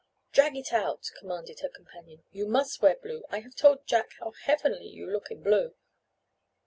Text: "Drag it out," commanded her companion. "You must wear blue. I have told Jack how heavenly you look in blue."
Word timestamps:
"Drag 0.31 0.57
it 0.57 0.73
out," 0.73 1.11
commanded 1.19 1.59
her 1.59 1.69
companion. 1.69 2.23
"You 2.31 2.47
must 2.47 2.81
wear 2.81 2.95
blue. 2.95 3.23
I 3.29 3.41
have 3.41 3.53
told 3.55 3.85
Jack 3.85 4.13
how 4.19 4.31
heavenly 4.31 4.87
you 4.87 5.05
look 5.05 5.29
in 5.29 5.43
blue." 5.43 5.75